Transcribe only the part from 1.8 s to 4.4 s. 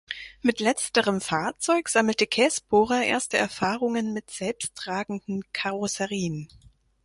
sammelte Kässbohrer erste Erfahrungen mit